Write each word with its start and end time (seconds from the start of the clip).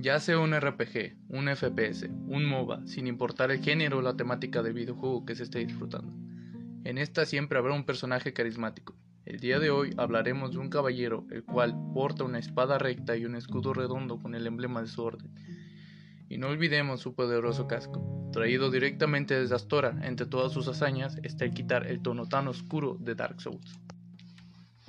Ya 0.00 0.18
sea 0.18 0.38
un 0.38 0.58
RPG, 0.58 1.14
un 1.28 1.54
FPS, 1.54 2.08
un 2.26 2.46
MOBA, 2.46 2.86
sin 2.86 3.06
importar 3.06 3.50
el 3.50 3.62
género 3.62 3.98
o 3.98 4.02
la 4.02 4.16
temática 4.16 4.62
del 4.62 4.72
videojuego 4.72 5.26
que 5.26 5.34
se 5.34 5.42
esté 5.42 5.58
disfrutando. 5.58 6.10
En 6.84 6.96
esta 6.96 7.26
siempre 7.26 7.58
habrá 7.58 7.74
un 7.74 7.84
personaje 7.84 8.32
carismático. 8.32 8.96
El 9.26 9.40
día 9.40 9.58
de 9.58 9.68
hoy 9.68 9.92
hablaremos 9.98 10.52
de 10.52 10.58
un 10.58 10.70
caballero, 10.70 11.26
el 11.30 11.44
cual 11.44 11.76
porta 11.92 12.24
una 12.24 12.38
espada 12.38 12.78
recta 12.78 13.14
y 13.14 13.26
un 13.26 13.34
escudo 13.34 13.74
redondo 13.74 14.18
con 14.18 14.34
el 14.34 14.46
emblema 14.46 14.80
de 14.80 14.88
su 14.88 15.02
orden. 15.02 15.34
Y 16.30 16.38
no 16.38 16.48
olvidemos 16.48 17.00
su 17.00 17.14
poderoso 17.14 17.66
casco. 17.66 18.30
Traído 18.32 18.70
directamente 18.70 19.38
desde 19.38 19.54
Astora, 19.54 19.98
entre 20.02 20.24
todas 20.24 20.50
sus 20.50 20.66
hazañas 20.66 21.18
está 21.22 21.44
el 21.44 21.52
quitar 21.52 21.86
el 21.86 22.00
tono 22.00 22.26
tan 22.26 22.48
oscuro 22.48 22.96
de 22.98 23.16
Dark 23.16 23.42
Souls. 23.42 23.78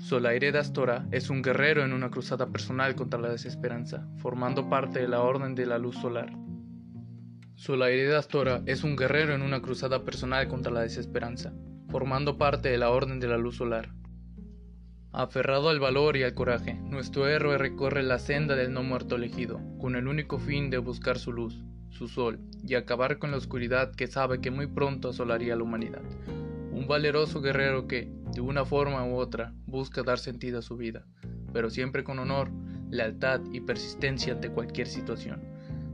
Solaire 0.02 0.52
de 0.52 0.58
Astora 0.58 1.06
es 1.12 1.30
un 1.30 1.44
guerrero 1.44 1.86
en 1.86 1.94
una 1.94 2.10
cruzada 2.10 2.48
personal 2.48 2.96
contra 2.96 3.20
la 3.20 3.30
desesperanza, 3.30 4.08
formando 4.18 4.68
parte 4.68 5.00
de 5.00 5.08
la 5.08 5.22
Orden 5.22 5.54
de 5.54 5.68
la 5.68 5.78
Luz 5.78 5.96
Solar. 5.96 6.34
Solaire 7.54 8.08
de 8.08 8.18
Astora 8.18 8.64
es 8.66 8.84
un 8.84 8.96
guerrero 8.96 9.36
en 9.36 9.44
una 9.44 9.62
cruzada 9.62 10.04
personal 10.04 10.48
contra 10.48 10.72
la 10.72 10.82
desesperanza, 10.82 11.54
formando 11.88 12.40
parte 12.40 12.70
de 12.70 12.80
la 12.80 12.90
Orden 12.90 13.20
de 13.20 13.28
la 13.28 13.38
Luz 13.38 13.58
Solar. 13.58 13.94
Aferrado 15.14 15.70
al 15.70 15.80
valor 15.80 16.18
y 16.18 16.24
al 16.24 16.34
coraje, 16.34 16.74
nuestro 16.74 17.28
héroe 17.28 17.60
recorre 17.60 18.02
la 18.02 18.18
senda 18.18 18.56
del 18.56 18.74
no 18.74 18.82
muerto 18.82 19.18
elegido, 19.18 19.62
con 19.78 19.96
el 19.96 20.08
único 20.08 20.40
fin 20.40 20.72
de 20.72 20.80
buscar 20.80 21.20
su 21.20 21.32
luz, 21.32 21.64
su 21.90 22.08
sol, 22.08 22.40
y 22.68 22.74
acabar 22.74 23.20
con 23.20 23.30
la 23.30 23.38
oscuridad 23.38 23.94
que 23.94 24.08
sabe 24.08 24.42
que 24.42 24.50
muy 24.50 24.66
pronto 24.66 25.10
asolaría 25.10 25.54
a 25.54 25.58
la 25.58 25.64
humanidad. 25.64 26.02
Un 26.72 26.88
valeroso 26.88 27.42
guerrero 27.42 27.88
que, 27.88 28.10
de 28.34 28.42
una 28.42 28.64
forma 28.64 29.06
u 29.06 29.16
otra, 29.16 29.54
busca 29.66 30.04
dar 30.04 30.20
sentido 30.20 30.60
a 30.60 30.62
su 30.62 30.78
vida, 30.78 31.06
pero 31.52 31.70
siempre 31.70 32.04
con 32.04 32.18
honor, 32.20 32.50
lealtad 32.90 33.42
y 33.52 33.60
persistencia 33.60 34.34
ante 34.34 34.50
cualquier 34.50 34.88
situación. 34.88 35.42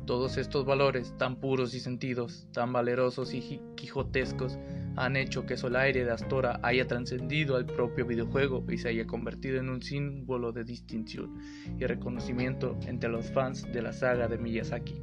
Todos 0.06 0.38
estos 0.38 0.66
valores, 0.66 1.14
tan 1.18 1.36
puros 1.36 1.74
y 1.74 1.80
sentidos, 1.80 2.48
tan 2.54 2.72
valerosos 2.72 3.34
y 3.34 3.60
quijotescos, 3.76 4.58
han 4.96 5.16
hecho 5.16 5.46
que 5.46 5.58
Solaire 5.58 6.06
de 6.06 6.12
Astora 6.12 6.60
haya 6.64 6.88
trascendido 6.88 7.56
al 7.56 7.66
propio 7.66 8.06
videojuego 8.06 8.64
y 8.70 8.78
se 8.78 8.90
haya 8.90 9.06
convertido 9.06 9.60
en 9.60 9.70
un 9.70 9.82
símbolo 9.82 10.52
de 10.54 10.64
distinción 10.64 11.40
y 11.78 11.86
reconocimiento 11.86 12.78
entre 12.88 13.10
los 13.10 13.32
fans 13.32 13.64
de 13.74 13.82
la 13.82 13.94
saga 13.94 14.28
de 14.28 14.38
Miyazaki. 14.38 15.02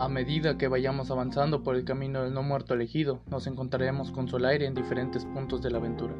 A 0.00 0.08
medida 0.08 0.58
que 0.58 0.66
vayamos 0.66 1.12
avanzando 1.12 1.62
por 1.62 1.76
el 1.76 1.84
camino 1.84 2.24
del 2.24 2.34
no 2.34 2.42
muerto 2.42 2.74
elegido, 2.74 3.22
nos 3.30 3.46
encontraremos 3.46 4.10
con 4.10 4.26
Solaire 4.26 4.66
en 4.66 4.74
diferentes 4.74 5.24
puntos 5.24 5.62
de 5.62 5.70
la 5.70 5.78
aventura, 5.78 6.14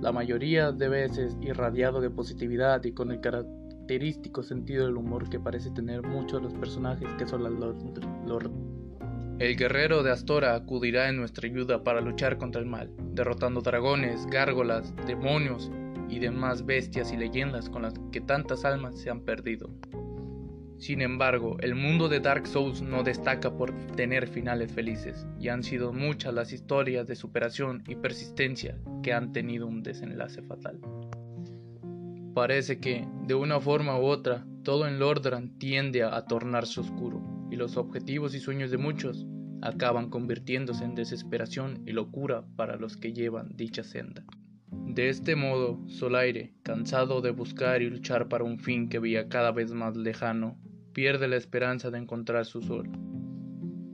la 0.00 0.10
mayoría 0.10 0.72
de 0.72 0.88
veces 0.88 1.36
irradiado 1.40 2.00
de 2.00 2.10
positividad 2.10 2.82
y 2.82 2.92
con 2.92 3.12
el 3.12 3.20
característico 3.20 4.42
sentido 4.42 4.86
del 4.86 4.96
humor 4.96 5.30
que 5.30 5.38
parece 5.38 5.70
tener 5.70 6.02
muchos 6.02 6.40
de 6.40 6.48
los 6.48 6.54
personajes 6.54 7.08
que 7.18 7.26
son 7.26 7.44
Lord. 7.44 8.50
El 9.38 9.56
guerrero 9.56 10.02
de 10.02 10.10
Astora 10.10 10.56
acudirá 10.56 11.08
en 11.08 11.16
nuestra 11.16 11.48
ayuda 11.48 11.84
para 11.84 12.00
luchar 12.00 12.36
contra 12.36 12.60
el 12.60 12.66
mal, 12.66 12.90
derrotando 13.12 13.60
dragones, 13.60 14.26
gárgolas, 14.26 14.92
demonios 15.06 15.70
y 16.08 16.18
demás 16.18 16.66
bestias 16.66 17.12
y 17.12 17.16
leyendas 17.16 17.70
con 17.70 17.82
las 17.82 17.94
que 18.10 18.20
tantas 18.20 18.64
almas 18.64 18.98
se 18.98 19.08
han 19.08 19.20
perdido. 19.20 19.70
Sin 20.80 21.02
embargo, 21.02 21.58
el 21.60 21.74
mundo 21.74 22.08
de 22.08 22.20
Dark 22.20 22.46
Souls 22.46 22.80
no 22.80 23.02
destaca 23.02 23.54
por 23.54 23.70
tener 23.96 24.26
finales 24.26 24.72
felices, 24.72 25.26
y 25.38 25.48
han 25.48 25.62
sido 25.62 25.92
muchas 25.92 26.32
las 26.32 26.54
historias 26.54 27.06
de 27.06 27.16
superación 27.16 27.84
y 27.86 27.96
persistencia 27.96 28.78
que 29.02 29.12
han 29.12 29.32
tenido 29.32 29.66
un 29.66 29.82
desenlace 29.82 30.40
fatal. 30.40 30.80
Parece 32.32 32.80
que, 32.80 33.06
de 33.26 33.34
una 33.34 33.60
forma 33.60 33.98
u 33.98 34.04
otra, 34.04 34.46
todo 34.62 34.88
en 34.88 34.98
Lordran 34.98 35.58
tiende 35.58 36.02
a 36.02 36.24
tornarse 36.24 36.80
oscuro, 36.80 37.22
y 37.50 37.56
los 37.56 37.76
objetivos 37.76 38.34
y 38.34 38.40
sueños 38.40 38.70
de 38.70 38.78
muchos 38.78 39.26
acaban 39.60 40.08
convirtiéndose 40.08 40.84
en 40.84 40.94
desesperación 40.94 41.82
y 41.84 41.92
locura 41.92 42.46
para 42.56 42.76
los 42.76 42.96
que 42.96 43.12
llevan 43.12 43.54
dicha 43.54 43.82
senda. 43.82 44.24
De 44.70 45.10
este 45.10 45.36
modo, 45.36 45.86
Solaire, 45.88 46.54
cansado 46.62 47.20
de 47.20 47.32
buscar 47.32 47.82
y 47.82 47.90
luchar 47.90 48.28
para 48.28 48.44
un 48.44 48.58
fin 48.58 48.88
que 48.88 48.98
veía 48.98 49.28
cada 49.28 49.52
vez 49.52 49.72
más 49.72 49.94
lejano, 49.94 50.58
pierde 51.00 51.28
la 51.28 51.36
esperanza 51.36 51.90
de 51.90 51.96
encontrar 51.96 52.44
su 52.44 52.60
sol, 52.60 52.90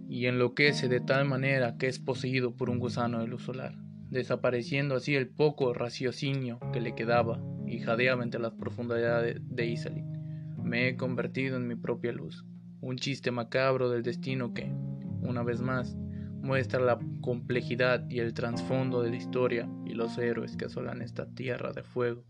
y 0.08 0.26
enloquece 0.26 0.88
de 0.88 0.98
tal 0.98 1.24
manera 1.24 1.76
que 1.78 1.86
es 1.86 2.00
poseído 2.00 2.56
por 2.56 2.68
un 2.68 2.80
gusano 2.80 3.20
de 3.20 3.28
luz 3.28 3.44
solar, 3.44 3.78
desapareciendo 4.10 4.96
así 4.96 5.14
el 5.14 5.28
poco 5.28 5.72
raciocinio 5.72 6.58
que 6.72 6.80
le 6.80 6.96
quedaba 6.96 7.40
y 7.64 7.78
jadeaba 7.78 8.24
entre 8.24 8.40
las 8.40 8.54
profundidades 8.54 9.40
de 9.40 9.66
Isalin. 9.66 10.56
Me 10.60 10.88
he 10.88 10.96
convertido 10.96 11.56
en 11.56 11.68
mi 11.68 11.76
propia 11.76 12.10
luz, 12.10 12.44
un 12.80 12.96
chiste 12.96 13.30
macabro 13.30 13.88
del 13.88 14.02
destino 14.02 14.52
que, 14.52 14.72
una 15.20 15.44
vez 15.44 15.60
más, 15.60 15.96
muestra 16.42 16.80
la 16.80 16.98
complejidad 17.20 18.04
y 18.10 18.18
el 18.18 18.34
trasfondo 18.34 19.00
de 19.00 19.10
la 19.10 19.16
historia 19.16 19.70
y 19.84 19.94
los 19.94 20.18
héroes 20.18 20.56
que 20.56 20.64
asolan 20.64 21.02
esta 21.02 21.26
tierra 21.26 21.72
de 21.72 21.84
fuego 21.84 22.24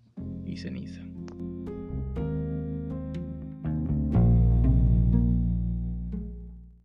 y 0.44 0.58
ceniza. 0.58 1.15